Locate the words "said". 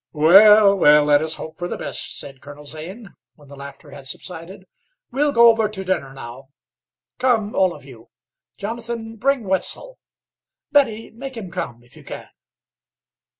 2.19-2.41